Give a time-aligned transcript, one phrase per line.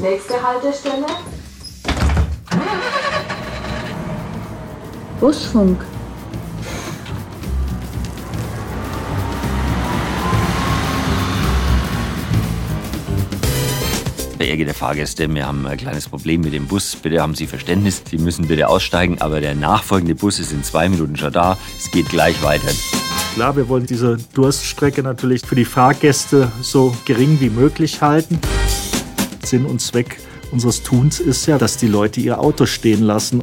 [0.00, 1.06] Nächste Haltestelle.
[5.20, 5.84] Busfunk.
[14.38, 16.96] Verehrte Fahrgäste, wir haben ein kleines Problem mit dem Bus.
[16.96, 18.02] Bitte haben Sie Verständnis.
[18.08, 21.58] Sie müssen bitte aussteigen, aber der nachfolgende Bus ist in zwei Minuten schon da.
[21.78, 22.68] Es geht gleich weiter.
[23.34, 28.40] Klar, wir wollen diese Durststrecke natürlich für die Fahrgäste so gering wie möglich halten.
[29.50, 30.18] Sinn und Zweck
[30.52, 33.42] unseres Tuns ist ja, dass die Leute ihr Auto stehen lassen.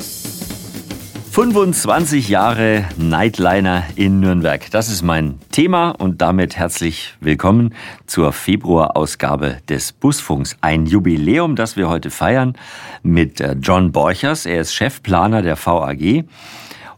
[1.32, 4.72] 25 Jahre Nightliner in Nürnberg.
[4.72, 7.76] Das ist mein Thema und damit herzlich willkommen
[8.08, 10.56] zur Februarausgabe des Busfunks.
[10.62, 12.54] Ein Jubiläum, das wir heute feiern
[13.04, 14.46] mit äh, John Borchers.
[14.46, 16.24] Er ist Chefplaner der VAG.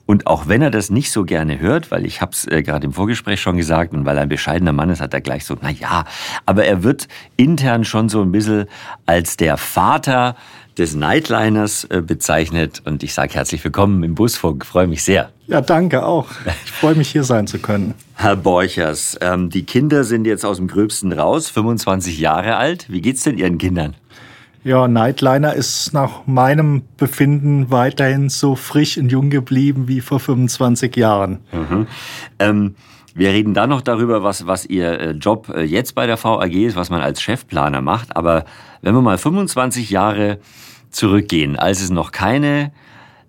[0.09, 2.83] Und auch wenn er das nicht so gerne hört, weil ich habe es äh, gerade
[2.83, 5.55] im Vorgespräch schon gesagt und weil er ein bescheidener Mann ist, hat er gleich so,
[5.61, 6.03] na ja,
[6.47, 8.65] aber er wird intern schon so ein bisschen
[9.05, 10.35] als der Vater
[10.79, 12.81] des Nightliners äh, bezeichnet.
[12.85, 15.29] Und ich sage herzlich willkommen im Busfunk, freue mich sehr.
[15.45, 16.25] Ja, danke auch.
[16.65, 17.93] Ich freue mich, hier sein zu können.
[18.15, 22.87] Herr Borchers, ähm, die Kinder sind jetzt aus dem Gröbsten raus, 25 Jahre alt.
[22.89, 23.95] Wie geht's denn Ihren Kindern?
[24.63, 30.95] Ja, Nightliner ist nach meinem Befinden weiterhin so frisch und jung geblieben wie vor 25
[30.97, 31.39] Jahren.
[31.51, 31.87] Mhm.
[32.39, 32.75] Ähm,
[33.15, 36.53] wir reden dann noch darüber, was, was Ihr äh, Job äh, jetzt bei der VAG
[36.53, 38.15] ist, was man als Chefplaner macht.
[38.15, 38.45] Aber
[38.81, 40.39] wenn wir mal 25 Jahre
[40.89, 42.71] zurückgehen, als es noch keine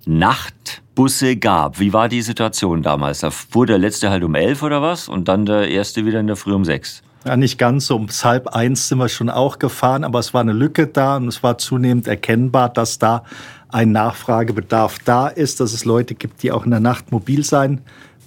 [0.06, 3.20] Nachtbusse gab, wie war die Situation damals?
[3.20, 6.26] Da fuhr der letzte halt um elf oder was und dann der erste wieder in
[6.26, 7.02] der Früh um sechs.
[7.24, 7.96] Ja, nicht ganz so.
[7.96, 11.28] Um halb eins sind wir schon auch gefahren, aber es war eine Lücke da und
[11.28, 13.24] es war zunehmend erkennbar, dass da
[13.68, 17.82] ein Nachfragebedarf da ist, dass es Leute gibt, die auch in der Nacht mobil sein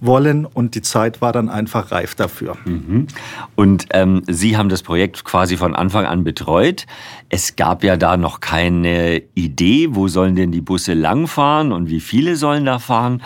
[0.05, 2.58] wollen und die Zeit war dann einfach reif dafür.
[2.66, 3.08] Mhm.
[3.55, 6.86] Und ähm, Sie haben das Projekt quasi von Anfang an betreut.
[7.30, 12.02] Es gab ja da noch keine Idee, wo sollen denn die Busse langfahren und wie
[12.02, 13.21] viele sollen da fahren.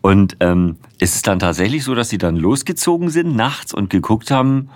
[0.00, 4.30] Und ähm, ist es dann tatsächlich so, dass Sie dann losgezogen sind nachts und geguckt
[4.30, 4.70] haben,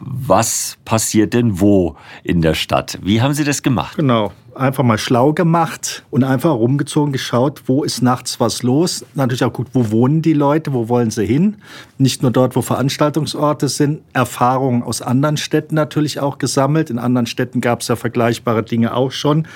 [0.00, 2.98] was passiert denn wo in der Stadt?
[3.02, 3.96] Wie haben Sie das gemacht?
[3.96, 9.04] Genau, einfach mal schlau gemacht und einfach rumgezogen, geschaut, wo ist nachts was los.
[9.14, 11.56] Natürlich auch gut, wo wohnen die Leute, wo wollen sie hin.
[11.96, 16.90] Nicht nur dort, wo Veranstaltungsorte sind, Erfahrungen aus anderen Städten natürlich auch gesammelt.
[16.90, 19.46] In anderen Städten gab es ja vergleichbare Dinge auch schon.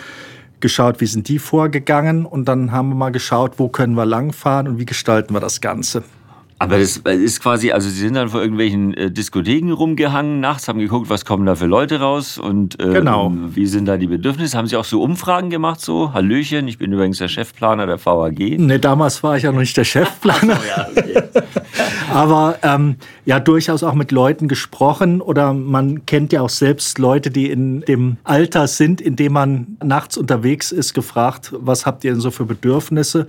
[0.61, 4.69] Geschaut, wie sind die vorgegangen und dann haben wir mal geschaut, wo können wir langfahren
[4.69, 6.05] und wie gestalten wir das Ganze.
[6.63, 10.79] Aber das ist quasi, also Sie sind dann vor irgendwelchen äh, Diskotheken rumgehangen nachts, haben
[10.79, 13.33] geguckt, was kommen da für Leute raus und äh, genau.
[13.35, 14.57] wie sind da die Bedürfnisse.
[14.57, 18.39] Haben Sie auch so Umfragen gemacht, so Hallöchen, ich bin übrigens der Chefplaner der VAG.
[18.39, 20.55] Nee, damals war ich ja noch nicht der Chefplaner.
[20.55, 21.23] so, ja, okay.
[22.13, 27.31] Aber ähm, ja, durchaus auch mit Leuten gesprochen oder man kennt ja auch selbst Leute,
[27.31, 32.13] die in dem Alter sind, in dem man nachts unterwegs ist, gefragt, was habt ihr
[32.13, 33.27] denn so für Bedürfnisse?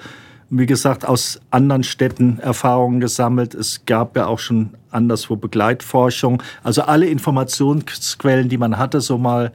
[0.56, 3.56] Wie gesagt, aus anderen Städten Erfahrungen gesammelt.
[3.56, 6.44] Es gab ja auch schon anderswo Begleitforschung.
[6.62, 9.52] Also alle Informationsquellen, die man hatte, so mal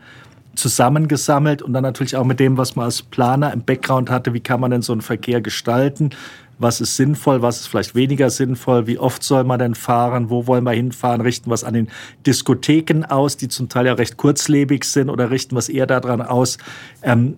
[0.57, 4.41] zusammengesammelt und dann natürlich auch mit dem, was man als Planer im Background hatte, wie
[4.41, 6.11] kann man denn so einen Verkehr gestalten,
[6.59, 10.49] was ist sinnvoll, was ist vielleicht weniger sinnvoll, wie oft soll man denn fahren, wo
[10.49, 11.89] wollen wir hinfahren, richten was an den
[12.27, 16.59] Diskotheken aus, die zum Teil ja recht kurzlebig sind oder richten was eher daran aus,
[17.05, 17.37] ähm,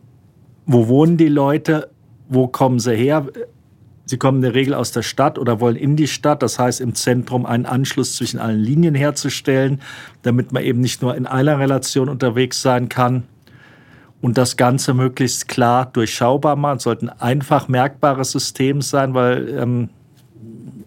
[0.64, 1.90] wo wohnen die Leute,
[2.30, 3.26] wo kommen sie her?
[4.06, 6.80] Sie kommen in der Regel aus der Stadt oder wollen in die Stadt, das heißt
[6.80, 9.80] im Zentrum einen Anschluss zwischen allen Linien herzustellen,
[10.22, 13.24] damit man eben nicht nur in einer Relation unterwegs sein kann
[14.20, 16.78] und das Ganze möglichst klar durchschaubar machen.
[16.78, 19.90] Es sollten einfach merkbare Systeme sein, weil ähm,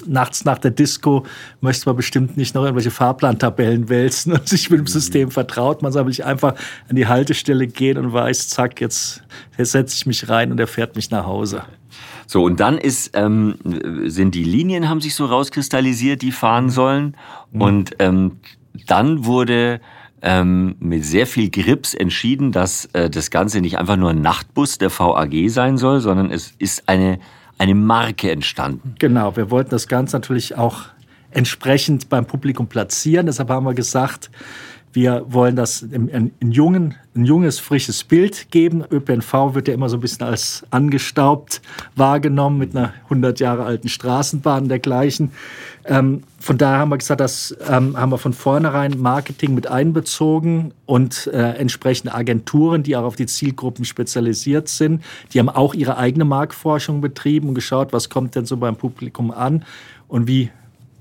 [0.08, 1.26] nachts nach der Disco
[1.62, 5.82] möchte man bestimmt nicht noch irgendwelche Fahrplantabellen wälzen und sich mit dem System vertraut.
[5.82, 6.56] Man soll wirklich einfach
[6.90, 9.24] an die Haltestelle gehen und weiß, zack, jetzt,
[9.58, 11.64] jetzt setze ich mich rein und er fährt mich nach Hause.
[12.28, 13.56] So, und dann ist, ähm,
[14.06, 17.16] sind die Linien, haben sich so rauskristallisiert, die fahren sollen.
[17.52, 17.62] Mhm.
[17.62, 18.40] Und ähm,
[18.88, 19.82] dann wurde
[20.22, 24.78] ähm, mit sehr viel Grips entschieden, dass äh, das Ganze nicht einfach nur ein Nachtbus
[24.78, 27.20] der VAG sein soll, sondern es ist eine
[27.58, 28.96] eine Marke entstanden.
[29.00, 30.86] Genau, wir wollten das Ganze natürlich auch
[31.32, 33.26] entsprechend beim Publikum platzieren.
[33.26, 34.30] Deshalb haben wir gesagt,
[34.94, 38.84] wir wollen das ein, jungen, ein junges, frisches Bild geben.
[38.92, 41.62] ÖPNV wird ja immer so ein bisschen als angestaubt
[41.96, 45.32] wahrgenommen mit einer 100 Jahre alten Straßenbahn und dergleichen.
[45.86, 50.74] Ähm, von daher haben wir gesagt, das ähm, haben wir von vornherein Marketing mit einbezogen
[50.86, 55.04] und äh, entsprechende Agenturen, die auch auf die Zielgruppen spezialisiert sind.
[55.34, 59.32] Die haben auch ihre eigene Marktforschung betrieben und geschaut, was kommt denn so beim Publikum
[59.32, 59.66] an
[60.08, 60.52] und wie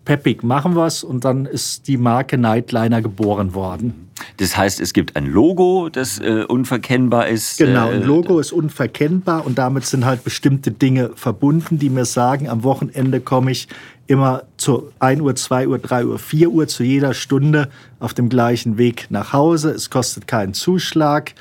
[0.04, 1.04] peppig, machen wir's.
[1.04, 4.10] Und dann ist die Marke Nightliner geboren worden.
[4.36, 7.58] Das heißt, es gibt ein Logo, das äh, unverkennbar ist.
[7.58, 12.04] Genau, ein äh, Logo ist unverkennbar und damit sind halt bestimmte Dinge verbunden, die mir
[12.04, 13.68] sagen, am Wochenende komme ich
[14.06, 17.68] immer zu 1 Uhr, 2 Uhr, 3 Uhr, 4 Uhr zu jeder Stunde
[17.98, 19.70] auf dem gleichen Weg nach Hause.
[19.70, 21.34] Es kostet keinen Zuschlag.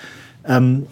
[0.46, 0.88] Ähm,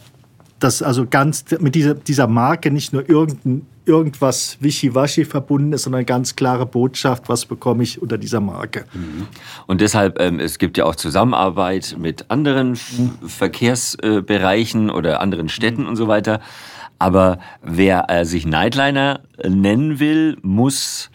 [0.59, 5.99] das also ganz mit dieser, dieser Marke nicht nur irgendein irgendwas Wischiwaschi verbunden ist, sondern
[5.99, 8.85] eine ganz klare Botschaft, was bekomme ich unter dieser Marke.
[8.93, 9.27] Mhm.
[9.67, 13.27] Und deshalb, ähm, es gibt ja auch Zusammenarbeit mit anderen mhm.
[13.27, 16.39] Verkehrsbereichen oder anderen Städten und so weiter.
[16.99, 21.09] Aber wer äh, sich Nightliner nennen will, muss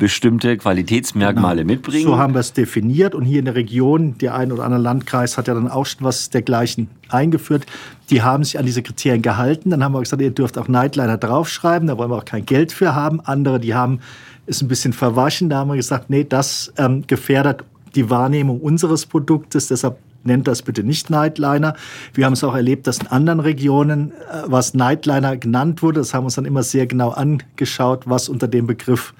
[0.00, 1.74] bestimmte Qualitätsmerkmale genau.
[1.74, 2.04] mitbringen.
[2.04, 5.38] So haben wir es definiert und hier in der Region, der ein oder andere Landkreis
[5.38, 7.66] hat ja dann auch schon was dergleichen eingeführt.
[8.08, 9.70] Die haben sich an diese Kriterien gehalten.
[9.70, 12.72] Dann haben wir gesagt, ihr dürft auch Nightliner draufschreiben, da wollen wir auch kein Geld
[12.72, 13.20] für haben.
[13.20, 14.00] Andere, die haben
[14.46, 17.62] es ein bisschen verwaschen, da haben wir gesagt, nee, das ähm, gefährdet
[17.94, 21.74] die Wahrnehmung unseres Produktes, deshalb nennt das bitte nicht Nightliner.
[22.14, 26.00] Wir haben es auch erlebt, dass in anderen Regionen äh, was Nightliner genannt wurde.
[26.00, 29.14] Das haben wir uns dann immer sehr genau angeschaut, was unter dem Begriff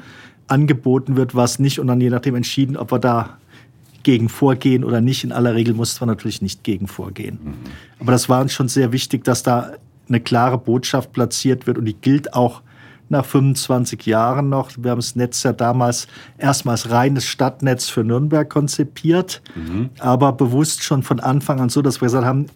[0.51, 3.39] angeboten wird, was nicht und dann je nachdem entschieden, ob wir da
[4.03, 5.25] gegen vorgehen oder nicht.
[5.25, 7.39] In aller Regel muss man natürlich nicht gegen vorgehen.
[7.43, 7.55] Mhm.
[8.01, 9.73] Aber das war uns schon sehr wichtig, dass da
[10.09, 12.63] eine klare Botschaft platziert wird und die gilt auch
[13.11, 14.71] nach 25 Jahren noch.
[14.79, 16.07] Wir haben das Netz ja damals
[16.39, 19.91] erstmals reines Stadtnetz für Nürnberg konzipiert, mhm.
[19.99, 22.47] aber bewusst schon von Anfang an so, dass wir gesagt haben,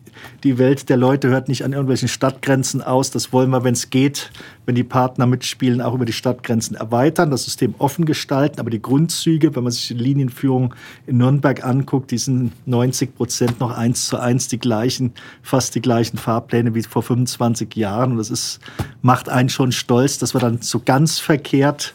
[0.45, 3.11] die Welt der Leute hört nicht an irgendwelchen Stadtgrenzen aus.
[3.11, 4.31] Das wollen wir, wenn es geht,
[4.65, 8.61] wenn die Partner mitspielen, auch über die Stadtgrenzen erweitern, das System offen gestalten.
[8.61, 10.75] Aber die Grundzüge, wenn man sich die Linienführung
[11.07, 15.12] in Nürnberg anguckt, die sind 90 Prozent noch eins zu eins die gleichen,
[15.43, 18.12] fast die gleichen Fahrpläne wie vor 25 Jahren.
[18.12, 18.61] Und das ist,
[19.03, 21.94] macht einen schon stolz, dass wir dann so ganz verkehrt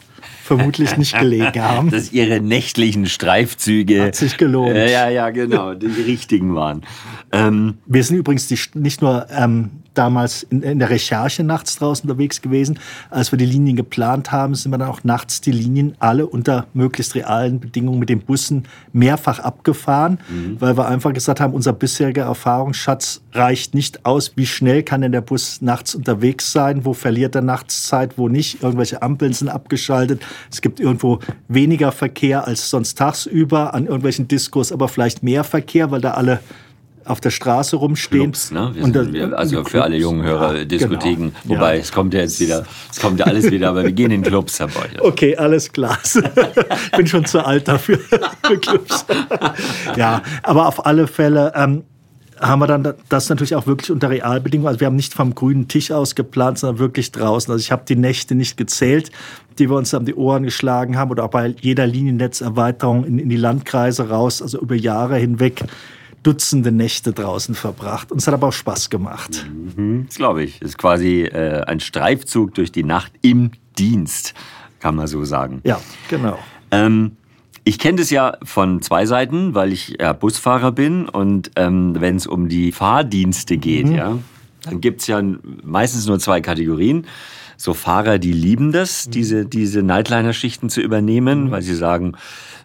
[0.50, 1.90] vermutlich nicht gelegen haben.
[1.92, 4.06] Dass ihre nächtlichen Streifzüge.
[4.06, 4.74] Hat sich gelohnt.
[4.76, 6.82] Ja, ja, genau, die richtigen waren.
[7.32, 12.08] Ähm, Wir sind übrigens die, nicht nur ähm, damals in, in, der Recherche nachts draußen
[12.08, 12.78] unterwegs gewesen.
[13.10, 16.66] Als wir die Linien geplant haben, sind wir dann auch nachts die Linien alle unter
[16.74, 20.60] möglichst realen Bedingungen mit den Bussen mehrfach abgefahren, mhm.
[20.60, 24.32] weil wir einfach gesagt haben, unser bisheriger Erfahrungsschatz reicht nicht aus.
[24.36, 26.84] Wie schnell kann denn der Bus nachts unterwegs sein?
[26.84, 28.18] Wo verliert er Nachtszeit?
[28.18, 28.62] Wo nicht?
[28.62, 30.22] Irgendwelche Ampeln sind abgeschaltet.
[30.50, 35.90] Es gibt irgendwo weniger Verkehr als sonst tagsüber an irgendwelchen Diskos, aber vielleicht mehr Verkehr,
[35.90, 36.40] weil da alle
[37.04, 38.22] auf der Straße rumstehen.
[38.22, 38.70] Clubs, ne?
[38.74, 41.32] wir sind, wir, also für alle jungen Hörer ja, Diskotheken.
[41.42, 41.56] Genau.
[41.56, 41.80] Wobei ja.
[41.80, 44.58] es kommt ja jetzt wieder, es kommt ja alles wieder, aber wir gehen in Clubs,
[44.58, 45.04] Herr Beucher.
[45.04, 45.98] Okay, alles klar.
[46.04, 47.98] ich bin schon zu alt dafür
[48.46, 49.04] für Clubs.
[49.96, 51.52] ja, aber auf alle Fälle.
[51.56, 51.84] Ähm,
[52.40, 54.68] haben wir dann das natürlich auch wirklich unter Realbedingungen.
[54.68, 57.52] Also wir haben nicht vom grünen Tisch aus geplant, sondern wirklich draußen.
[57.52, 59.10] Also ich habe die Nächte nicht gezählt,
[59.58, 63.28] die wir uns an die Ohren geschlagen haben oder auch bei jeder Liniennetzerweiterung in, in
[63.28, 65.62] die Landkreise raus, also über Jahre hinweg
[66.22, 68.12] Dutzende Nächte draußen verbracht.
[68.12, 69.46] Und es hat aber auch Spaß gemacht.
[69.76, 70.58] Mhm, das glaube ich.
[70.60, 74.34] Das ist quasi äh, ein Streifzug durch die Nacht im Dienst,
[74.80, 75.60] kann man so sagen.
[75.64, 76.38] Ja, genau.
[76.70, 77.16] Ähm,
[77.64, 82.16] ich kenne das ja von zwei Seiten, weil ich ja Busfahrer bin und ähm, wenn
[82.16, 83.94] es um die Fahrdienste geht, mhm.
[83.94, 84.18] ja,
[84.62, 85.22] dann gibt es ja
[85.62, 87.06] meistens nur zwei Kategorien.
[87.60, 89.10] So Fahrer, die lieben das, mhm.
[89.10, 91.50] diese, diese Nightliner-Schichten zu übernehmen, mhm.
[91.50, 92.14] weil sie sagen,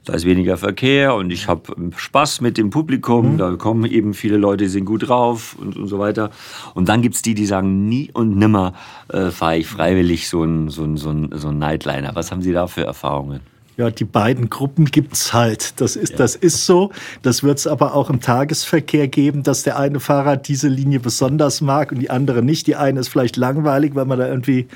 [0.05, 3.37] da ist weniger Verkehr und ich habe Spaß mit dem Publikum, mhm.
[3.37, 6.29] da kommen eben viele Leute, die sind gut drauf und, und so weiter.
[6.75, 8.71] Und dann gibt es die, die sagen, nie und nimmer
[9.09, 12.15] äh, fahre ich freiwillig so einen so ein, so ein, so ein Nightliner.
[12.15, 13.41] Was haben Sie da für Erfahrungen?
[13.77, 15.81] Ja, die beiden Gruppen gibt's halt.
[15.81, 16.17] Das ist, ja.
[16.17, 16.91] das ist so.
[17.23, 21.91] Das wird's aber auch im Tagesverkehr geben, dass der eine Fahrer diese Linie besonders mag
[21.91, 22.67] und die andere nicht.
[22.67, 24.67] Die eine ist vielleicht langweilig, weil man da irgendwie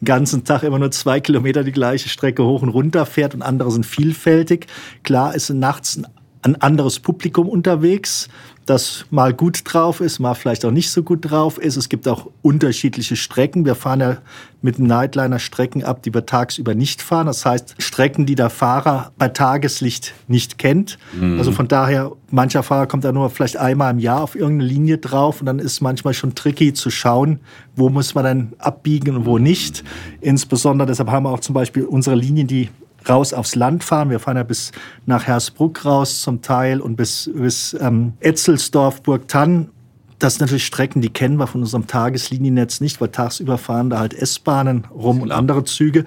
[0.00, 3.42] den ganzen Tag immer nur zwei Kilometer die gleiche Strecke hoch und runter fährt und
[3.42, 4.66] andere sind vielfältig.
[5.02, 6.06] Klar ist nachts ein
[6.54, 8.28] anderes Publikum unterwegs
[8.66, 11.76] das mal gut drauf ist, mal vielleicht auch nicht so gut drauf ist.
[11.76, 13.64] Es gibt auch unterschiedliche Strecken.
[13.64, 14.16] Wir fahren ja
[14.60, 17.28] mit dem Nightliner Strecken ab, die wir tagsüber nicht fahren.
[17.28, 20.98] Das heißt, Strecken, die der Fahrer bei Tageslicht nicht kennt.
[21.18, 21.38] Mhm.
[21.38, 24.98] Also von daher, mancher Fahrer kommt da nur vielleicht einmal im Jahr auf irgendeine Linie
[24.98, 27.38] drauf und dann ist es manchmal schon tricky zu schauen,
[27.76, 29.84] wo muss man dann abbiegen und wo nicht.
[30.20, 32.68] Insbesondere deshalb haben wir auch zum Beispiel unsere Linien, die
[33.08, 34.10] raus aufs Land fahren.
[34.10, 34.72] Wir fahren ja bis
[35.06, 39.70] nach Hersbruck raus zum Teil und bis, bis ähm, Etzelsdorf, Burgtann
[40.18, 43.98] Das sind natürlich Strecken, die kennen wir von unserem Tagesliniennetz nicht, weil tagsüber fahren da
[43.98, 46.04] halt S-Bahnen rum und andere Züge.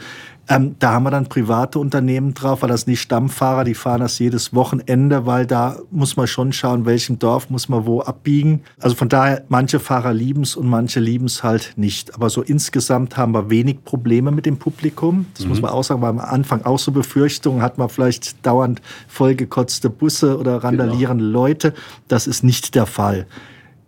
[0.52, 4.18] Ähm, da haben wir dann private Unternehmen drauf, weil das nicht Stammfahrer, die fahren das
[4.18, 8.62] jedes Wochenende, weil da muss man schon schauen, welchem Dorf muss man wo abbiegen.
[8.80, 12.16] Also von daher, manche Fahrer lieben es und manche lieben es halt nicht.
[12.16, 15.28] Aber so insgesamt haben wir wenig Probleme mit dem Publikum.
[15.36, 15.50] Das mhm.
[15.50, 19.92] muss man auch sagen, weil am Anfang auch so Befürchtungen hat man vielleicht dauernd vollgekotzte
[19.92, 21.42] Busse oder randalierende genau.
[21.42, 21.76] Leute.
[22.08, 23.28] Das ist nicht der Fall.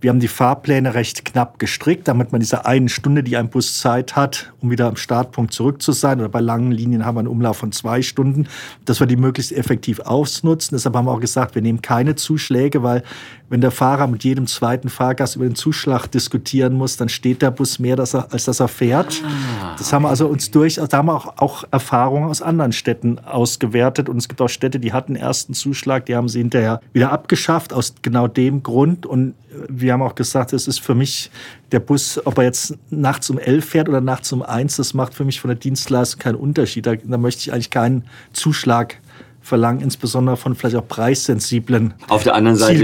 [0.02, 3.78] Wir haben die Fahrpläne recht knapp gestrickt, damit man diese eine Stunde, die ein Bus
[3.78, 7.20] Zeit hat, um wieder am Startpunkt zurück zu sein, oder bei langen Linien haben wir
[7.20, 8.48] einen Umlauf von zwei Stunden,
[8.86, 10.76] dass wir die möglichst effektiv ausnutzen.
[10.76, 13.04] Deshalb haben wir auch gesagt, wir nehmen keine Zuschläge, weil
[13.50, 17.52] wenn der Fahrer mit jedem zweiten Fahrgast über den Zuschlag diskutieren muss, dann steht der
[17.52, 19.22] Bus mehr, dass er, als dass er fährt.
[19.24, 22.72] Ah, das haben wir also uns durch, da haben wir auch, auch Erfahrungen aus anderen
[22.72, 24.10] Städten ausgewertet.
[24.10, 27.74] Und es gibt auch Städte, die hatten ersten Zuschlag, die haben sie hinterher wieder abgeschafft,
[27.74, 29.06] aus genau dem Grund.
[29.06, 29.36] Und
[29.68, 31.32] wir haben auch gesagt, es ist für mich
[31.72, 35.14] der Bus, ob er jetzt nachts um elf fährt oder nachts um eins, das macht
[35.14, 36.86] für mich von der Dienstleistung keinen Unterschied.
[36.86, 38.04] Da, da möchte ich eigentlich keinen
[38.34, 38.98] Zuschlag
[39.42, 42.84] verlangen, insbesondere von vielleicht auch preissensiblen Auf der anderen Seite,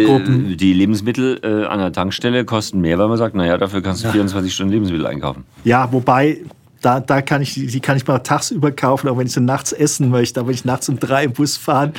[0.55, 4.07] die Lebensmittel äh, an der Tankstelle kosten mehr, weil man sagt, naja, dafür kannst du
[4.07, 4.13] ja.
[4.13, 5.43] 24 Stunden Lebensmittel einkaufen.
[5.63, 6.39] Ja, wobei
[6.81, 9.72] da, da kann ich, die kann ich mal tagsüber kaufen, auch wenn ich sie nachts
[9.72, 10.39] essen möchte.
[10.39, 11.93] Aber wenn ich nachts um drei im Bus fahren,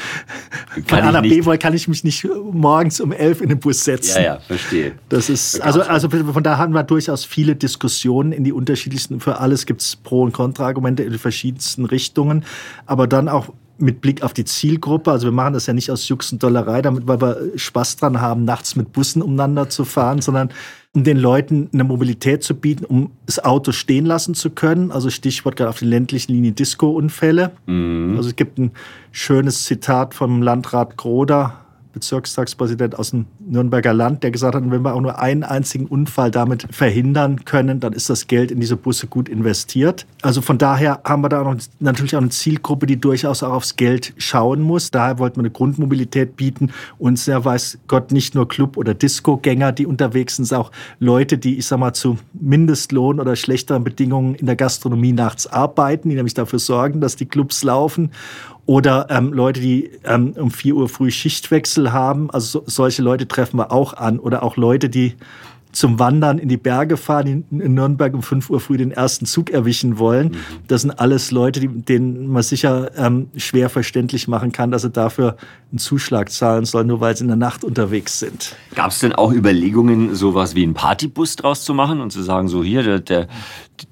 [0.86, 3.84] von A nach B wollte, kann ich mich nicht morgens um elf in den Bus
[3.84, 4.22] setzen.
[4.22, 4.92] Ja, ja, verstehe.
[5.08, 9.38] Das ist, also, also von da haben wir durchaus viele Diskussionen in die unterschiedlichsten, für
[9.38, 12.44] alles gibt es Pro- und Kontraargumente in die verschiedensten Richtungen.
[12.86, 15.10] Aber dann auch mit Blick auf die Zielgruppe.
[15.10, 18.20] Also wir machen das ja nicht aus Jux und Dollerei, damit weil wir Spaß dran
[18.20, 20.50] haben, nachts mit Bussen umeinander zu fahren, sondern
[20.94, 24.90] um den Leuten eine Mobilität zu bieten, um das Auto stehen lassen zu können.
[24.90, 27.52] Also Stichwort gerade auf den ländlichen Linien Disco-Unfälle.
[27.66, 28.14] Mhm.
[28.16, 28.72] Also es gibt ein
[29.12, 31.60] schönes Zitat vom Landrat Groder,
[31.92, 36.30] Bezirkstagspräsident aus dem Nürnberger Land, der gesagt hat, wenn wir auch nur einen einzigen Unfall
[36.30, 40.06] damit verhindern können, dann ist das Geld in diese Busse gut investiert.
[40.22, 43.76] Also von daher haben wir da noch, natürlich auch eine Zielgruppe, die durchaus auch aufs
[43.76, 44.90] Geld schauen muss.
[44.90, 49.72] Daher wollten wir eine Grundmobilität bieten und sehr weiß Gott nicht nur Club- oder Disco-Gänger,
[49.72, 54.46] die unterwegs sind, auch Leute, die, ich sag mal, zu Mindestlohn oder schlechteren Bedingungen in
[54.46, 58.10] der Gastronomie nachts arbeiten, die nämlich dafür sorgen, dass die Clubs laufen
[58.68, 62.30] oder ähm, Leute, die ähm, um 4 Uhr früh Schichtwechsel haben.
[62.30, 64.18] Also so, solche Leute treffen wir auch an.
[64.18, 65.14] Oder auch Leute, die
[65.72, 69.48] zum Wandern in die Berge fahren, in Nürnberg um 5 Uhr früh den ersten Zug
[69.48, 70.28] erwischen wollen.
[70.28, 70.36] Mhm.
[70.66, 74.90] Das sind alles Leute, die, denen man sicher ähm, schwer verständlich machen kann, dass sie
[74.90, 75.38] dafür
[75.70, 78.54] einen Zuschlag zahlen sollen, nur weil sie in der Nacht unterwegs sind.
[78.74, 82.48] Gab es denn auch Überlegungen, sowas wie einen Partybus draus zu machen und zu sagen,
[82.48, 83.28] so hier, der, der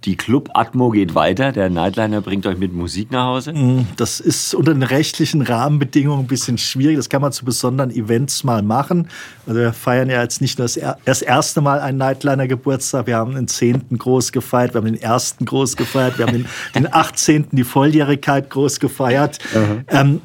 [0.04, 3.52] die Club-Atmo geht weiter, der Nightliner bringt euch mit Musik nach Hause?
[3.52, 6.96] Mm, das ist unter den rechtlichen Rahmenbedingungen ein bisschen schwierig.
[6.96, 9.08] Das kann man zu besonderen Events mal machen.
[9.46, 13.34] Also wir feiern ja jetzt nicht nur das, das erste Mal einen Nightliner-Geburtstag, wir haben
[13.34, 13.98] den 10.
[13.98, 18.50] groß gefeiert, wir haben den ersten groß gefeiert, wir haben den, den 18., die Volljährigkeit
[18.50, 19.38] groß gefeiert.
[19.54, 19.84] Mhm.
[19.88, 20.20] Ähm,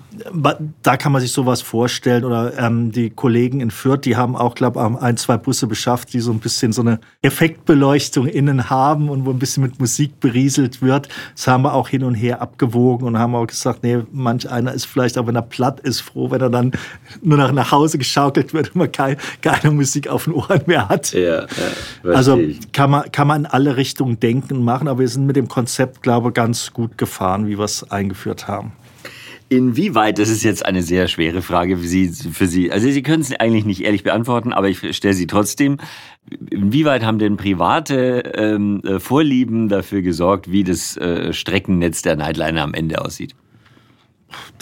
[0.84, 2.25] da kann man sich sowas vorstellen.
[2.25, 6.13] Oder ähm, die Kollegen in Fürth, die haben auch, glaube ich, ein, zwei Busse beschafft,
[6.13, 10.20] die so ein bisschen so eine Effektbeleuchtung innen haben und wo ein bisschen mit Musik
[10.20, 11.10] berieselt wird.
[11.36, 14.74] Das haben wir auch hin und her abgewogen und haben auch gesagt, nee, manch einer
[14.74, 16.72] ist vielleicht, auch wenn er platt ist, froh, wenn er dann
[17.22, 20.90] nur noch nach Hause geschaukelt wird und man kein, keine Musik auf den Ohren mehr
[20.90, 21.13] hat.
[21.13, 21.48] Ja, ja,
[22.12, 22.40] also
[22.74, 25.48] kann man, kann man in alle Richtungen denken und machen, aber wir sind mit dem
[25.48, 28.74] Konzept, glaube ich, ganz gut gefahren, wie wir es eingeführt haben.
[29.51, 32.72] Inwieweit, das ist jetzt eine sehr schwere Frage für Sie, für Sie.
[32.72, 35.75] Also Sie können es eigentlich nicht ehrlich beantworten, aber ich stelle sie trotzdem.
[36.50, 42.62] Inwieweit haben denn private ähm, äh, Vorlieben dafür gesorgt, wie das äh, Streckennetz der Nightliner
[42.62, 43.36] am Ende aussieht?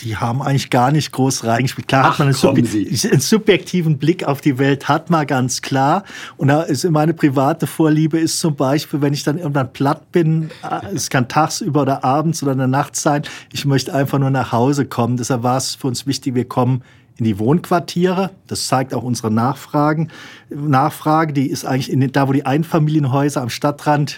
[0.01, 1.88] Die haben eigentlich gar nicht groß reingespielt.
[1.88, 5.61] Klar Ach, hat man einen, sub einen, subjektiven Blick auf die Welt, hat man ganz
[5.61, 6.03] klar.
[6.38, 10.49] Und da ist meine private Vorliebe ist zum Beispiel, wenn ich dann irgendwann platt bin,
[10.63, 14.29] äh, es kann tagsüber oder abends oder in der Nacht sein, ich möchte einfach nur
[14.29, 15.17] nach Hause kommen.
[15.17, 16.83] Deshalb war es für uns wichtig, wir kommen
[17.17, 18.31] in die Wohnquartiere.
[18.47, 20.09] Das zeigt auch unsere Nachfragen.
[20.49, 24.17] Nachfrage, die ist eigentlich in den, da, wo die Einfamilienhäuser am Stadtrand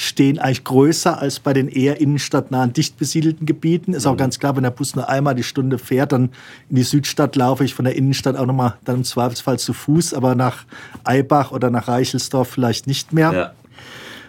[0.00, 3.94] stehen eigentlich größer als bei den eher innenstadtnahen, dicht besiedelten Gebieten.
[3.94, 4.18] Ist auch mhm.
[4.18, 6.30] ganz klar, wenn der Bus nur einmal die Stunde fährt, dann
[6.70, 10.14] in die Südstadt laufe ich von der Innenstadt auch nochmal dann im Zweifelsfall zu Fuß,
[10.14, 10.66] aber nach
[11.02, 13.32] Eibach oder nach Reichelsdorf vielleicht nicht mehr.
[13.32, 13.52] Ja.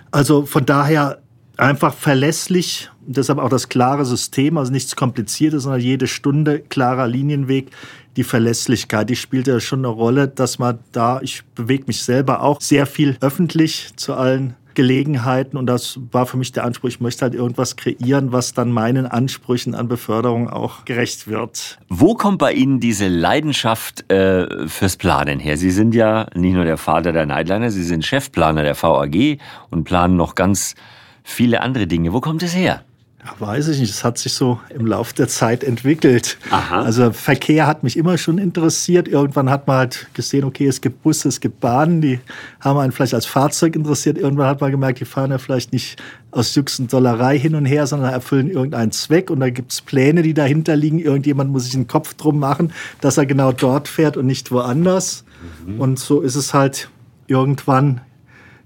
[0.09, 1.19] Also von daher
[1.55, 7.07] einfach verlässlich und deshalb auch das klare System, also nichts Kompliziertes, sondern jede Stunde klarer
[7.07, 7.69] Linienweg.
[8.15, 12.41] Die Verlässlichkeit, die spielt ja schon eine Rolle, dass man da, ich bewege mich selber
[12.41, 17.01] auch sehr viel öffentlich zu allen Gelegenheiten und das war für mich der Anspruch, ich
[17.01, 21.79] möchte halt irgendwas kreieren, was dann meinen Ansprüchen an Beförderung auch gerecht wird.
[21.89, 25.57] Wo kommt bei Ihnen diese Leidenschaft äh, fürs Planen her?
[25.57, 29.83] Sie sind ja nicht nur der Vater der Nightliner, Sie sind Chefplaner der VAG und
[29.83, 30.75] planen noch ganz
[31.23, 32.13] viele andere Dinge.
[32.13, 32.85] Wo kommt es her?
[33.23, 33.89] Ja, weiß ich nicht.
[33.89, 36.37] Es hat sich so im Laufe der Zeit entwickelt.
[36.51, 36.83] Aha.
[36.83, 39.09] Also Verkehr hat mich immer schon interessiert.
[39.09, 42.19] Irgendwann hat man halt gesehen, okay, es gibt Busse, es gibt Bahnen, die
[42.61, 44.17] haben einen vielleicht als Fahrzeug interessiert.
[44.17, 47.87] Irgendwann hat man gemerkt, die fahren ja vielleicht nicht aus und Dollerei hin und her,
[47.87, 49.29] sondern erfüllen irgendeinen Zweck.
[49.29, 50.99] Und da gibt es Pläne, die dahinter liegen.
[50.99, 52.71] Irgendjemand muss sich einen Kopf drum machen,
[53.01, 55.25] dass er genau dort fährt und nicht woanders.
[55.65, 55.81] Mhm.
[55.81, 56.89] Und so ist es halt
[57.27, 57.99] irgendwann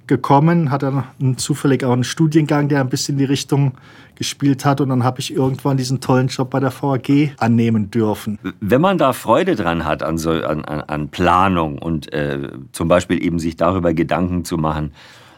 [0.07, 1.03] gekommen, hat dann
[1.37, 3.73] zufällig auch einen Studiengang, der ein bisschen in die Richtung
[4.15, 4.81] gespielt hat.
[4.81, 8.39] Und dann habe ich irgendwann diesen tollen Job bei der VAG annehmen dürfen.
[8.59, 13.23] Wenn man da Freude dran hat an, so, an, an Planung und äh, zum Beispiel
[13.23, 14.91] eben sich darüber Gedanken zu machen,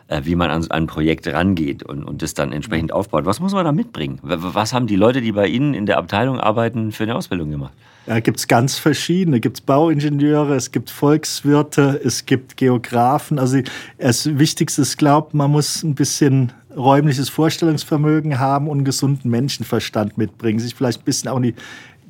[0.07, 3.25] äh, wie man an ein Projekt rangeht und, und das dann entsprechend aufbaut.
[3.25, 4.19] Was muss man da mitbringen?
[4.21, 7.73] Was haben die Leute, die bei Ihnen in der Abteilung arbeiten, für eine Ausbildung gemacht?
[8.05, 9.37] Da gibt es ganz verschiedene.
[9.37, 13.39] Es gibt Bauingenieure, es gibt Volkswirte, es gibt Geografen.
[13.39, 13.61] Also
[13.97, 20.17] das Wichtigste ist, glaubt, man muss ein bisschen räumliches Vorstellungsvermögen haben und einen gesunden Menschenverstand
[20.17, 20.59] mitbringen.
[20.59, 21.55] Sich vielleicht ein bisschen auch in die,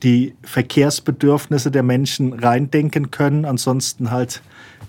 [0.04, 3.46] die Verkehrsbedürfnisse der Menschen reindenken können.
[3.46, 4.42] Ansonsten halt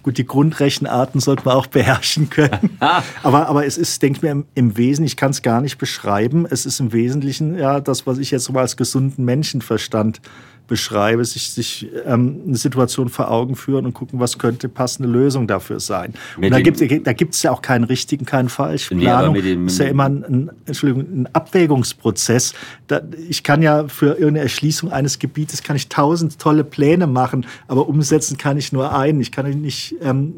[0.07, 2.79] Gut, die Grundrechenarten sollte man auch beherrschen können.
[3.25, 5.79] aber, aber es ist, denke ich mir, im, im Wesen, ich kann es gar nicht
[5.79, 10.21] beschreiben, es ist im Wesentlichen ja das, was ich jetzt mal als gesunden Menschenverstand
[10.66, 15.46] beschreibe, sich, sich ähm, eine Situation vor Augen führen und gucken, was könnte passende Lösung
[15.46, 16.14] dafür sein.
[16.37, 18.99] und da gibt da gibt's ja auch keinen richtigen, keinen falschen.
[18.99, 22.54] Planung nee, dem, ist ja immer ein, ein, Entschuldigung, ein Abwägungsprozess.
[22.87, 27.46] Da, ich kann ja für irgendeine Erschließung eines Gebietes kann ich tausend tolle Pläne machen,
[27.68, 29.20] aber umsetzen kann ich nur einen.
[29.20, 30.35] Ich kann nicht ähm,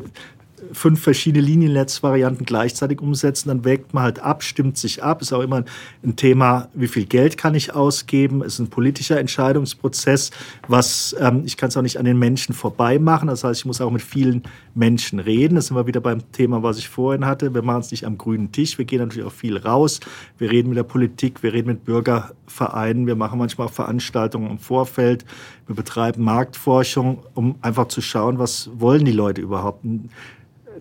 [0.72, 5.22] fünf verschiedene Liniennetzvarianten gleichzeitig umsetzen, dann wägt man halt ab, stimmt sich ab.
[5.22, 5.64] Ist auch immer
[6.04, 8.42] ein Thema, wie viel Geld kann ich ausgeben?
[8.42, 10.30] Ist ein politischer Entscheidungsprozess,
[10.68, 13.28] was ähm, ich kann es auch nicht an den Menschen vorbei machen.
[13.28, 14.42] Das heißt, ich muss auch mit vielen
[14.74, 15.56] Menschen reden.
[15.56, 17.54] Das sind wir wieder beim Thema, was ich vorhin hatte.
[17.54, 18.78] Wir machen es nicht am grünen Tisch.
[18.78, 20.00] Wir gehen natürlich auch viel raus.
[20.38, 24.58] Wir reden mit der Politik, wir reden mit Bürgervereinen, wir machen manchmal auch Veranstaltungen im
[24.58, 25.24] Vorfeld.
[25.66, 29.84] Wir betreiben Marktforschung, um einfach zu schauen, was wollen die Leute überhaupt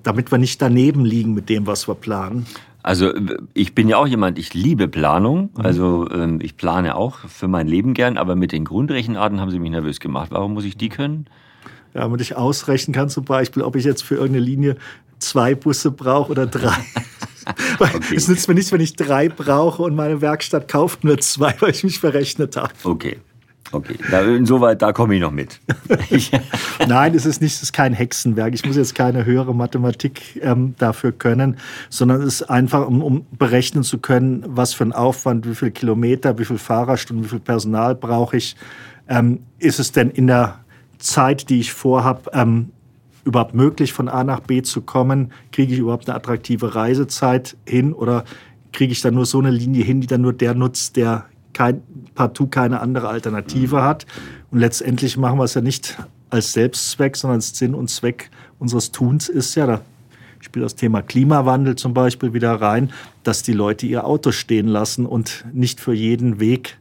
[0.08, 2.46] damit wir nicht daneben liegen mit dem, was wir planen.
[2.82, 3.12] Also
[3.54, 5.50] ich bin ja auch jemand, ich liebe Planung.
[5.58, 5.66] Mhm.
[5.66, 9.60] Also ähm, ich plane auch für mein Leben gern, aber mit den Grundrechenarten haben sie
[9.60, 10.30] mich nervös gemacht.
[10.32, 11.26] Warum muss ich die können?
[11.94, 14.78] Ja, damit ich ausrechnen kann zum Beispiel, ob ich jetzt für irgendeine Linie
[15.20, 16.78] zwei Busse brauche oder drei.
[17.80, 18.16] okay.
[18.16, 21.72] Es nützt mir nichts, wenn ich drei brauche und meine Werkstatt kauft nur zwei, weil
[21.72, 22.72] ich mich verrechnet habe.
[22.86, 23.18] Okay.
[23.72, 23.98] Okay,
[24.38, 25.60] insoweit, da komme ich noch mit.
[26.88, 28.54] Nein, es ist nicht, es ist kein Hexenwerk.
[28.54, 31.58] Ich muss jetzt keine höhere Mathematik ähm, dafür können,
[31.90, 35.72] sondern es ist einfach, um, um, berechnen zu können, was für ein Aufwand, wie viele
[35.72, 38.56] Kilometer, wie viele Fahrerstunden, wie viel Personal brauche ich.
[39.10, 40.60] Ähm, ist es denn in der
[40.98, 42.72] Zeit, die ich vorhabe, ähm,
[43.26, 45.32] überhaupt möglich, von A nach B zu kommen?
[45.52, 48.24] Kriege ich überhaupt eine attraktive Reisezeit hin oder
[48.72, 51.82] kriege ich dann nur so eine Linie hin, die dann nur der nutzt, der kein,
[52.16, 54.06] partout keine andere Alternative hat.
[54.52, 55.98] Und letztendlich machen wir es ja nicht
[56.30, 58.30] als Selbstzweck, sondern als Sinn und Zweck
[58.60, 59.82] unseres Tuns ist ja, da
[60.40, 62.92] spielt das Thema Klimawandel zum Beispiel wieder rein,
[63.24, 66.78] dass die Leute ihr Auto stehen lassen und nicht für jeden Weg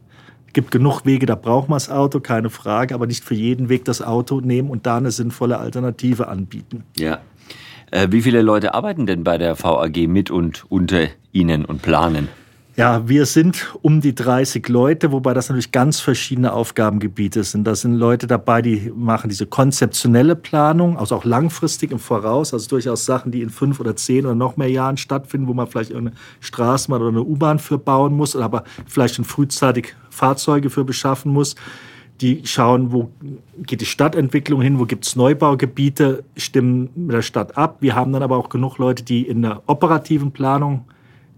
[0.47, 3.69] es gibt genug Wege, da braucht man das Auto, keine Frage, aber nicht für jeden
[3.69, 6.83] Weg das Auto nehmen und da eine sinnvolle Alternative anbieten.
[6.97, 7.19] Ja.
[7.91, 12.27] Äh, wie viele Leute arbeiten denn bei der VAG mit und unter Ihnen und planen?
[12.79, 17.63] Ja, wir sind um die 30 Leute, wobei das natürlich ganz verschiedene Aufgabengebiete sind.
[17.63, 22.69] Da sind Leute dabei, die machen diese konzeptionelle Planung, also auch langfristig im Voraus, also
[22.69, 25.91] durchaus Sachen, die in fünf oder zehn oder noch mehr Jahren stattfinden, wo man vielleicht
[25.91, 31.33] eine Straßenbahn oder eine U-Bahn für bauen muss, aber vielleicht schon frühzeitig Fahrzeuge für beschaffen
[31.33, 31.55] muss.
[32.21, 33.09] Die schauen, wo
[33.57, 37.77] geht die Stadtentwicklung hin, wo gibt es Neubaugebiete, stimmen mit der Stadt ab.
[37.79, 40.85] Wir haben dann aber auch genug Leute, die in der operativen Planung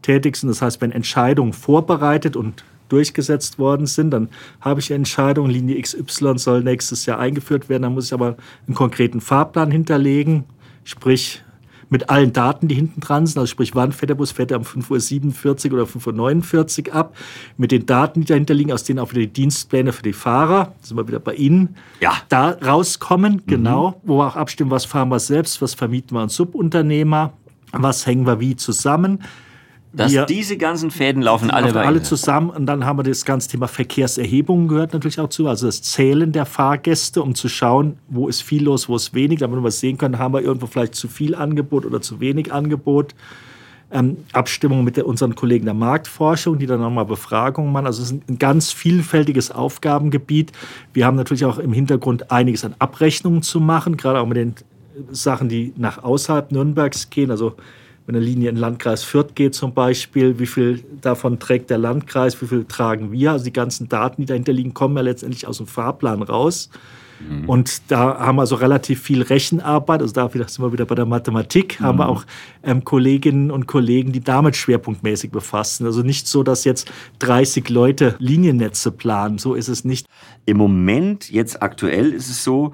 [0.01, 0.49] tätig sind.
[0.49, 4.29] Das heißt, wenn Entscheidungen vorbereitet und durchgesetzt worden sind, dann
[4.62, 8.35] habe ich Entscheidungen, Linie XY soll nächstes Jahr eingeführt werden, dann muss ich aber
[8.67, 10.43] einen konkreten Fahrplan hinterlegen,
[10.83, 11.43] sprich
[11.89, 14.57] mit allen Daten, die hinten dran sind, also sprich, wann fährt der Bus, fährt er
[14.57, 17.17] um 5.47 Uhr oder 5.49 Uhr ab,
[17.57, 20.73] mit den Daten, die dahinter liegen, aus denen auch wieder die Dienstpläne für die Fahrer,
[20.81, 22.13] sind wir wieder bei Ihnen, ja.
[22.29, 23.43] da rauskommen, mhm.
[23.47, 27.33] genau, wo wir auch abstimmen, was fahren wir selbst, was vermieten wir an Subunternehmer,
[27.71, 29.23] was hängen wir wie zusammen,
[29.91, 33.25] dass wir, diese ganzen Fäden laufen alle bei alle zusammen und dann haben wir das
[33.25, 37.97] ganze Thema Verkehrserhebung gehört natürlich auch zu, also das Zählen der Fahrgäste, um zu schauen,
[38.08, 40.95] wo ist viel los, wo ist wenig, damit wir sehen können, haben wir irgendwo vielleicht
[40.95, 43.15] zu viel Angebot oder zu wenig Angebot.
[43.91, 47.88] ähm, Abstimmung mit der, unseren Kollegen der Marktforschung, die dann nochmal Befragungen machen.
[47.88, 50.52] Also es ist ein ganz vielfältiges Aufgabengebiet.
[50.93, 54.56] Wir haben natürlich auch im Hintergrund einiges an Abrechnungen zu machen, gerade auch mit den
[55.12, 57.32] Sachen, die nach außerhalb Nürnbergs gehen.
[57.32, 57.56] Also
[58.09, 61.77] wenn eine Linie in den Landkreis Fürth geht zum Beispiel, wie viel davon trägt der
[61.77, 63.33] Landkreis, wie viel tragen wir?
[63.33, 66.71] Also die ganzen Daten, die dahinter liegen, kommen ja letztendlich aus dem Fahrplan raus.
[67.19, 67.47] Mhm.
[67.47, 70.01] Und da haben wir also relativ viel Rechenarbeit.
[70.01, 71.79] Also da sind wir wieder bei der Mathematik.
[71.79, 71.85] Mhm.
[71.85, 72.09] Haben wir mhm.
[72.09, 72.25] auch
[72.63, 75.85] ähm, Kolleginnen und Kollegen, die damit schwerpunktmäßig befassen.
[75.85, 79.37] Also nicht so, dass jetzt 30 Leute Liniennetze planen.
[79.37, 80.07] So ist es nicht.
[80.47, 82.73] Im Moment, jetzt aktuell, ist es so,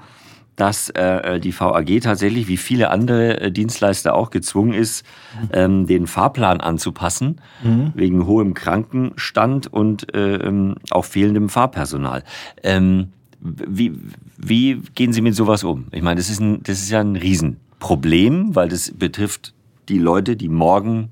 [0.55, 5.05] dass äh, die VAG tatsächlich wie viele andere äh, Dienstleister auch gezwungen ist,
[5.51, 7.91] ähm, den Fahrplan anzupassen, mhm.
[7.95, 12.23] wegen hohem Krankenstand und äh, ähm, auch fehlendem Fahrpersonal.
[12.63, 13.09] Ähm,
[13.41, 13.93] wie,
[14.37, 15.87] wie gehen Sie mit sowas um?
[15.91, 19.53] Ich meine, das ist, ein, das ist ja ein Riesenproblem, weil das betrifft
[19.89, 21.09] die Leute, die morgen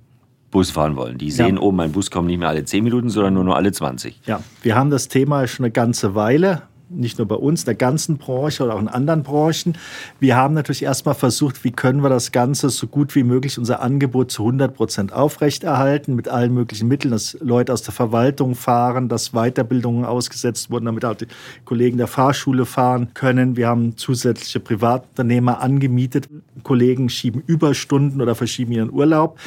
[0.49, 1.17] Bus fahren wollen.
[1.17, 1.61] Die sehen, ja.
[1.61, 4.21] oh, mein Bus kommt nicht mehr alle 10 Minuten, sondern nur noch alle 20.
[4.25, 6.63] Ja, wir haben das Thema schon eine ganze Weile
[6.95, 9.77] nicht nur bei uns, der ganzen Branche oder auch in anderen Branchen.
[10.19, 13.81] Wir haben natürlich erstmal versucht, wie können wir das Ganze so gut wie möglich, unser
[13.81, 19.09] Angebot zu 100 Prozent aufrechterhalten, mit allen möglichen Mitteln, dass Leute aus der Verwaltung fahren,
[19.09, 21.27] dass Weiterbildungen ausgesetzt wurden, damit auch die
[21.65, 23.57] Kollegen der Fahrschule fahren können.
[23.57, 26.29] Wir haben zusätzliche Privatunternehmer angemietet.
[26.63, 29.37] Kollegen schieben Überstunden oder verschieben ihren Urlaub.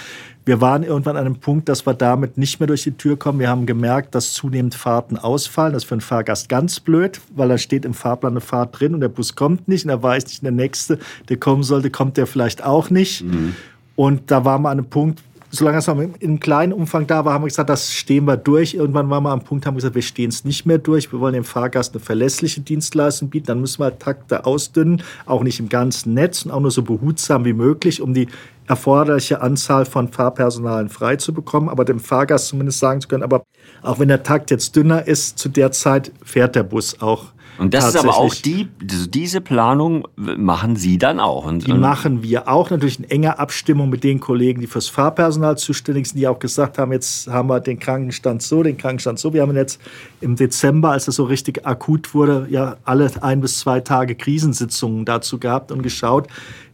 [0.47, 3.41] Wir waren irgendwann an einem Punkt, dass wir damit nicht mehr durch die Tür kommen.
[3.41, 5.73] Wir haben gemerkt, dass zunehmend Fahrten ausfallen.
[5.73, 8.95] Das ist für einen Fahrgast ganz blöd, weil da steht im Fahrplan eine Fahrt drin
[8.95, 12.17] und der Bus kommt nicht und er weiß nicht, der nächste, der kommen sollte, kommt
[12.17, 13.25] der vielleicht auch nicht.
[13.25, 13.57] Mhm.
[13.97, 17.35] Und da waren wir an einem Punkt, solange es in einem kleinen Umfang da war,
[17.35, 18.75] haben wir gesagt, das stehen wir durch.
[18.75, 21.11] Irgendwann waren wir am Punkt, haben wir gesagt, wir stehen es nicht mehr durch.
[21.11, 23.47] Wir wollen dem Fahrgast eine verlässliche Dienstleistung bieten.
[23.47, 27.45] Dann müssen wir Takte ausdünnen, auch nicht im ganzen Netz und auch nur so behutsam
[27.45, 28.29] wie möglich, um die
[28.69, 33.45] erforderliche Anzahl von Fahrpersonalen frei zu bekommen, aber dem Fahrgast zumindest sagen zu können, aber
[33.83, 37.33] auch wenn der Takt jetzt dünner ist, zu der Zeit fährt der Bus auch.
[37.59, 41.47] Und das ist aber auch die, diese Planung machen Sie dann auch.
[41.47, 45.57] Und, die machen wir auch natürlich in enger Abstimmung mit den Kollegen, die fürs Fahrpersonal
[45.57, 49.33] zuständig sind, die auch gesagt haben, jetzt haben wir den Krankenstand so, den Krankenstand so.
[49.33, 49.81] Wir haben jetzt
[50.21, 55.05] im Dezember, als es so richtig akut wurde, ja alle ein bis zwei Tage Krisensitzungen
[55.05, 56.29] dazu gehabt und geschaut,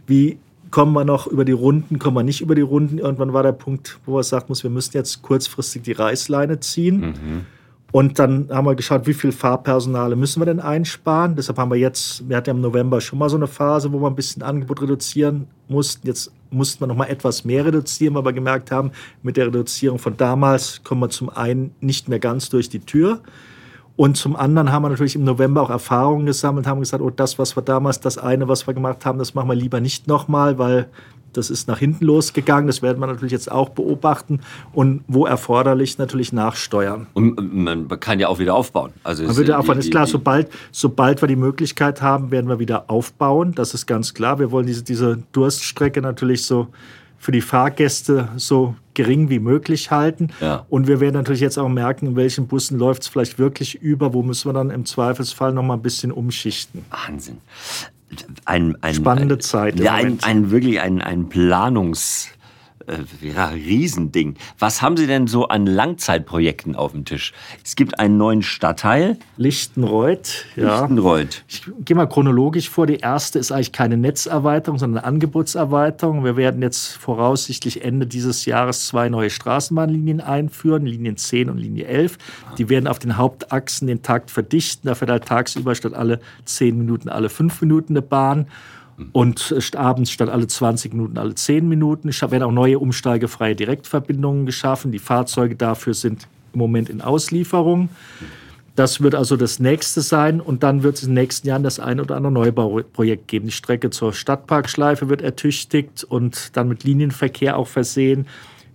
[0.07, 0.38] wie
[0.72, 2.98] kommen wir noch über die Runden, kommen wir nicht über die Runden.
[2.98, 7.00] Irgendwann war der Punkt, wo er sagt muss, wir müssen jetzt kurzfristig die Reißleine ziehen.
[7.00, 7.46] Mhm.
[7.92, 11.37] Und dann haben wir geschaut, wie viel Fahrpersonale müssen wir denn einsparen.
[11.37, 14.00] Deshalb haben wir jetzt, wir hatten ja im November schon mal so eine Phase, wo
[14.00, 16.06] wir ein bisschen Angebot reduzieren mussten.
[16.06, 19.98] Jetzt mussten wir noch mal etwas mehr reduzieren, weil wir gemerkt haben, mit der Reduzierung
[19.98, 23.20] von damals kommen wir zum einen nicht mehr ganz durch die Tür.
[23.96, 27.38] Und zum anderen haben wir natürlich im November auch Erfahrungen gesammelt, haben gesagt, oh, das,
[27.38, 30.59] was wir damals, das eine, was wir gemacht haben, das machen wir lieber nicht nochmal,
[30.59, 30.88] weil
[31.33, 32.66] das ist nach hinten losgegangen.
[32.66, 34.40] Das werden wir natürlich jetzt auch beobachten
[34.72, 37.07] und wo erforderlich natürlich nachsteuern.
[37.14, 38.92] Und man kann ja auch wieder aufbauen.
[39.02, 39.78] Also man wird aufbauen.
[39.78, 43.55] Ist klar, sobald, sobald wir die Möglichkeit haben, werden wir wieder aufbauen.
[43.55, 44.38] Das ist ganz klar.
[44.38, 46.68] Wir wollen diese, diese Durststrecke natürlich so
[47.22, 50.30] für die Fahrgäste so gering wie möglich halten.
[50.40, 50.66] Ja.
[50.68, 54.12] Und wir werden natürlich jetzt auch merken, in welchen Bussen läuft es vielleicht wirklich über,
[54.12, 56.85] wo müssen wir dann im Zweifelsfall noch mal ein bisschen umschichten.
[56.90, 57.38] Wahnsinn.
[58.44, 59.78] Ein, ein, Spannende Zeit.
[59.78, 62.26] Ja, ein, ein, wirklich ein, ein Planungs-
[63.21, 64.37] ja, Riesending.
[64.59, 67.33] Was haben Sie denn so an Langzeitprojekten auf dem Tisch?
[67.64, 69.18] Es gibt einen neuen Stadtteil.
[69.37, 70.47] Lichtenreuth.
[70.57, 70.81] Ja.
[70.81, 71.45] Lichtenreuth.
[71.49, 72.87] Ich gehe mal chronologisch vor.
[72.87, 76.25] Die erste ist eigentlich keine Netzerweiterung, sondern eine Angebotserweiterung.
[76.25, 81.87] Wir werden jetzt voraussichtlich Ende dieses Jahres zwei neue Straßenbahnlinien einführen, Linien 10 und Linie
[81.87, 82.18] 11.
[82.59, 84.88] Die werden auf den Hauptachsen den Takt verdichten.
[84.88, 88.47] Da fährt halt tagsüber statt alle 10 Minuten alle 5 Minuten eine Bahn.
[89.12, 92.08] Und abends statt alle 20 Minuten alle 10 Minuten.
[92.08, 94.92] Es werden auch neue umsteigefreie Direktverbindungen geschaffen.
[94.92, 97.88] Die Fahrzeuge dafür sind im Moment in Auslieferung.
[98.74, 100.40] Das wird also das nächste sein.
[100.40, 103.46] Und dann wird es in den nächsten Jahren das ein oder andere Neubauprojekt geben.
[103.46, 108.26] Die Strecke zur Stadtparkschleife wird ertüchtigt und dann mit Linienverkehr auch versehen.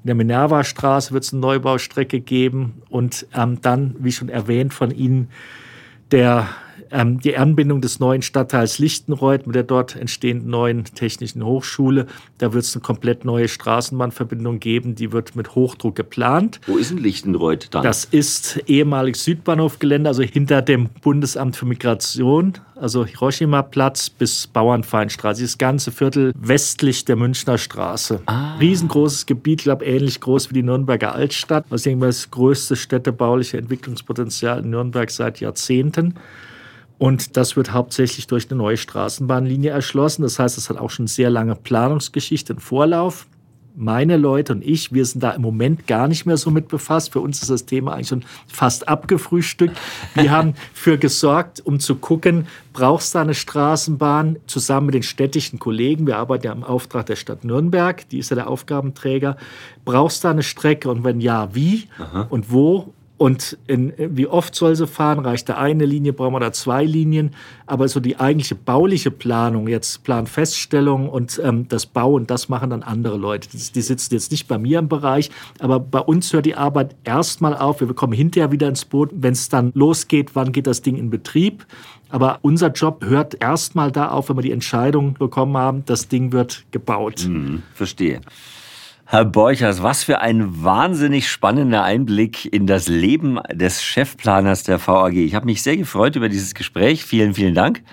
[0.04, 2.82] In der Minerva-Straße wird es eine Neubaustrecke geben.
[2.90, 5.30] Und ähm, dann, wie schon erwähnt von Ihnen,
[6.12, 6.48] der
[6.92, 12.08] ähm, die Anbindung des neuen Stadtteils Lichtenreuth mit der dort entstehenden neuen technischen Hochschule.
[12.38, 16.60] Da wird es eine komplett neue Straßenbahnverbindung geben, die wird mit Hochdruck geplant.
[16.68, 17.84] Wo ist denn Lichtenreuth dann?
[17.84, 25.42] Das ist ehemaliges Südbahnhofgelände, also hinter dem Bundesamt für Migration, also Hiroshima-Platz bis Bauernfeinstraße.
[25.42, 28.22] Das ganze Viertel westlich der Münchner Straße.
[28.26, 28.56] Ah.
[28.58, 31.66] Riesengroßes Gebiet, ich glaube ähnlich groß wie die Nürnberger Altstadt.
[31.70, 36.16] Das ist das größte städtebauliche Entwicklungspotenzial in Nürnberg seit Jahrzehnten.
[36.98, 40.24] Und das wird hauptsächlich durch eine neue Straßenbahnlinie erschlossen.
[40.24, 43.28] Das heißt, es hat auch schon sehr lange Planungsgeschichte, einen Vorlauf.
[43.78, 47.14] meine Leute und ich, wir sind da im Moment gar nicht mehr so mit befasst.
[47.14, 49.78] Für uns ist das Thema eigentlich schon fast abgefrühstückt.
[50.16, 55.60] Wir haben für gesorgt, um zu gucken, brauchst du eine Straßenbahn zusammen mit den städtischen
[55.60, 56.08] Kollegen.
[56.08, 59.38] Wir arbeiten ja im Auftrag der Stadt Nürnberg, die ist ja der Aufgabenträger.
[59.86, 62.26] Brauchst du eine Strecke und wenn ja, wie Aha.
[62.30, 65.20] und wo und in, wie oft soll sie fahren?
[65.20, 66.14] Reicht da eine Linie?
[66.14, 67.32] Brauchen wir da zwei Linien?
[67.66, 72.84] Aber so die eigentliche bauliche Planung, jetzt Planfeststellung und ähm, das Bauen, das machen dann
[72.84, 73.50] andere Leute.
[73.50, 76.96] Die, die, sitzen jetzt nicht bei mir im Bereich, aber bei uns hört die Arbeit
[77.04, 77.82] erstmal auf.
[77.82, 79.10] Wir kommen hinterher wieder ins Boot.
[79.14, 81.66] Wenn es dann losgeht, wann geht das Ding in Betrieb?
[82.10, 86.32] Aber unser Job hört erstmal da auf, wenn wir die Entscheidung bekommen haben, das Ding
[86.32, 87.22] wird gebaut.
[87.22, 88.22] Hm, verstehe.
[89.10, 95.14] Herr Borchers, was für ein wahnsinnig spannender Einblick in das Leben des Chefplaners der VAG.
[95.14, 97.06] Ich habe mich sehr gefreut über dieses Gespräch.
[97.06, 97.84] Vielen, vielen Dank.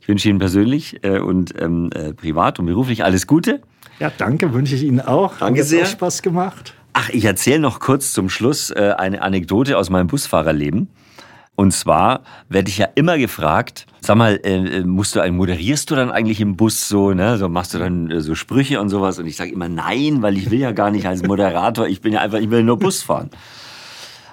[0.00, 3.62] Ich wünsche Ihnen persönlich äh, und ähm, äh, privat und beruflich alles Gute.
[4.00, 5.38] Ja, danke, wünsche ich Ihnen auch.
[5.38, 5.82] Danke sehr.
[5.82, 6.74] Hat Spaß gemacht.
[6.92, 10.88] Ach, ich erzähle noch kurz zum Schluss äh, eine Anekdote aus meinem Busfahrerleben.
[11.58, 16.08] Und zwar werde ich ja immer gefragt, sag mal, äh, musst du, moderierst du dann
[16.08, 17.36] eigentlich im Bus so, ne?
[17.36, 19.18] So machst du dann äh, so Sprüche und sowas?
[19.18, 22.12] Und ich sage immer nein, weil ich will ja gar nicht als Moderator, ich bin
[22.12, 23.30] ja einfach, ich will nur Bus fahren.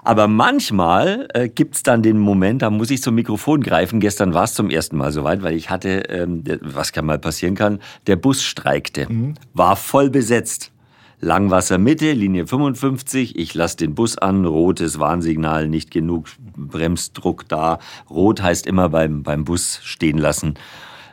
[0.04, 4.00] Aber manchmal äh, gibt's dann den Moment, da muss ich zum Mikrofon greifen.
[4.00, 7.56] Gestern war es zum ersten Mal soweit, weil ich hatte, ähm, was kann mal passieren
[7.56, 9.34] kann, der Bus streikte, mhm.
[9.56, 10.72] war voll besetzt.
[11.22, 13.38] Langwasser Mitte, Linie 55.
[13.38, 17.80] Ich lasse den Bus an, rotes Warnsignal, nicht genug Bremsdruck da.
[18.10, 20.56] Rot heißt immer beim, beim Bus stehen lassen,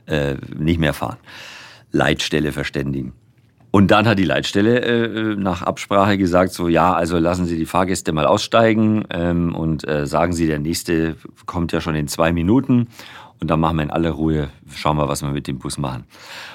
[0.07, 1.19] äh, nicht mehr fahren.
[1.93, 3.13] Leitstelle verständigen.
[3.71, 7.65] Und dann hat die Leitstelle äh, nach Absprache gesagt, so ja, also lassen Sie die
[7.65, 12.33] Fahrgäste mal aussteigen ähm, und äh, sagen Sie, der nächste kommt ja schon in zwei
[12.35, 12.89] Minuten.
[13.43, 16.05] Und dann machen wir in aller Ruhe, schauen wir, was wir mit dem Bus machen.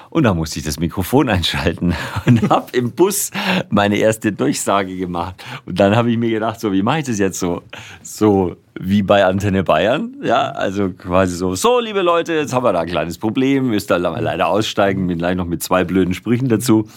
[0.08, 1.92] Und da musste ich das Mikrofon einschalten
[2.24, 3.30] und habe im Bus
[3.68, 5.44] meine erste Durchsage gemacht.
[5.66, 7.62] Und dann habe ich mir gedacht, so wie mache ich das jetzt so?
[8.02, 10.14] So wie bei Antenne Bayern.
[10.22, 13.90] Ja, also quasi so, so liebe Leute, jetzt haben wir da ein kleines Problem, müsst
[13.90, 16.88] da leider aussteigen, bin gleich noch mit zwei blöden Sprüchen dazu.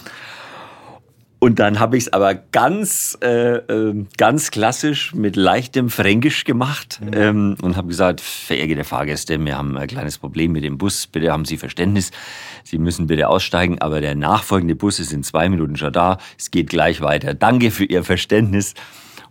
[1.44, 7.00] Und dann habe ich es aber ganz, äh, äh, ganz klassisch mit leichtem Fränkisch gemacht
[7.04, 7.14] mhm.
[7.16, 11.32] ähm, und habe gesagt, verehrte Fahrgäste, wir haben ein kleines Problem mit dem Bus, bitte
[11.32, 12.12] haben Sie Verständnis,
[12.64, 16.52] Sie müssen bitte aussteigen, aber der nachfolgende Bus ist in zwei Minuten schon da, es
[16.52, 17.34] geht gleich weiter.
[17.34, 18.76] Danke für Ihr Verständnis.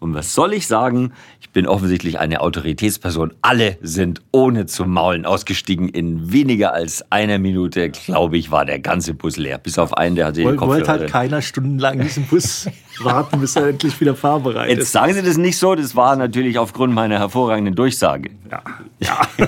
[0.01, 1.13] Und was soll ich sagen?
[1.41, 3.35] Ich bin offensichtlich eine Autoritätsperson.
[3.43, 5.91] Alle sind ohne zu maulen ausgestiegen.
[5.91, 9.59] In weniger als einer Minute, glaube ich, war der ganze Bus leer.
[9.59, 10.79] Bis auf einen, der hatte den Kopfhörer.
[10.79, 12.67] Wollte halt keiner stundenlang diesen Bus
[13.01, 14.79] warten, bis er endlich wieder fahrbereit ist.
[14.79, 15.75] Jetzt sagen Sie das nicht so.
[15.75, 18.31] Das war natürlich aufgrund meiner hervorragenden Durchsage.
[18.51, 18.63] Ja.
[19.01, 19.21] ja.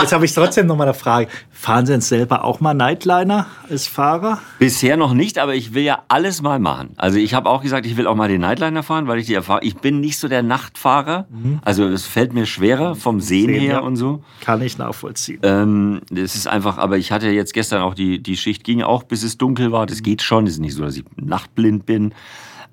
[0.00, 1.28] Jetzt habe ich trotzdem noch mal eine Frage.
[1.60, 4.38] Fahren Sie denn selber auch mal Nightliner als Fahrer?
[4.58, 6.94] Bisher noch nicht, aber ich will ja alles mal machen.
[6.96, 9.34] Also ich habe auch gesagt, ich will auch mal den Nightliner fahren, weil ich die
[9.34, 11.26] Erfahrung, ich bin nicht so der Nachtfahrer.
[11.28, 11.60] Mhm.
[11.62, 13.78] Also es fällt mir schwerer vom Sehen, Sehen her ja.
[13.80, 14.24] und so.
[14.40, 15.40] Kann ich nachvollziehen.
[15.42, 19.02] Ähm, das ist einfach, aber ich hatte jetzt gestern auch die, die Schicht ging auch,
[19.02, 19.84] bis es dunkel war.
[19.84, 20.46] Das geht schon.
[20.46, 22.14] Es ist nicht so, dass ich nachtblind bin.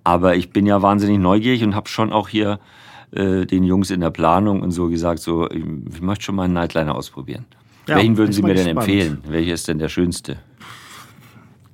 [0.06, 2.62] Aber ich bin ja wahnsinnig neugierig und habe schon auch hier
[3.12, 6.44] äh, den Jungs in der Planung und so gesagt, so, ich, ich möchte schon mal
[6.44, 7.46] einen Nightliner ausprobieren.
[7.88, 8.90] Ja, Welchen würden Sie mir denn spannend.
[8.90, 9.18] empfehlen?
[9.28, 10.38] Welcher ist denn der schönste?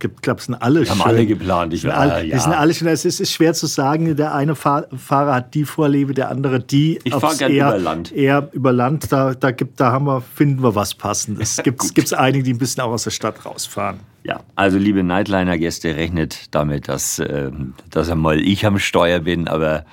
[0.03, 1.01] gibt, glaube ich, sind alle Haben schön.
[1.01, 1.73] alle geplant.
[1.73, 2.37] Ich, war, alle, ja.
[2.37, 2.89] Sind alle schön.
[2.89, 4.15] Es ist, ist, schwer zu sagen.
[4.17, 6.99] Der eine Fahr Fahrer hat die Vorliebe, der andere die.
[7.05, 8.11] Ich fahre gerne über Land.
[8.11, 9.11] Eher über Land.
[9.11, 11.57] Da, da, gibt, da haben wir, finden wir was Passendes.
[11.57, 14.01] Es gibt es einige, die ein bisschen auch aus der Stadt rausfahren.
[14.25, 17.51] Ja, also liebe Nightliner-Gäste, rechnet damit, dass, äh,
[17.89, 19.85] dass einmal ich am Steuer bin, aber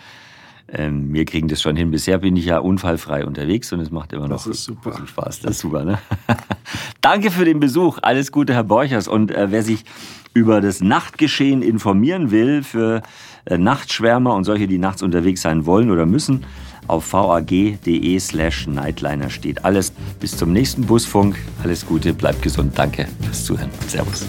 [0.73, 1.91] ähm, wir kriegen das schon hin.
[1.91, 5.41] Bisher bin ich ja unfallfrei unterwegs und es macht immer noch Spaß.
[5.41, 5.85] Das ist super.
[5.85, 5.99] Ne?
[7.01, 7.99] Danke für den Besuch.
[8.03, 9.09] Alles Gute, Herr Borchers.
[9.09, 9.85] Und äh, wer sich
[10.33, 13.03] über das Nachtgeschehen informieren will für
[13.47, 16.45] äh, Nachtschwärmer und solche, die nachts unterwegs sein wollen oder müssen,
[16.87, 19.93] auf vag.de slash Nightliner steht alles.
[20.21, 21.37] Bis zum nächsten Busfunk.
[21.63, 22.73] Alles Gute, bleibt gesund.
[22.77, 23.71] Danke fürs Zuhören.
[23.87, 24.27] Servus.